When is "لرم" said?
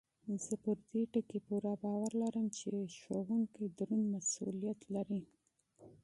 2.21-2.45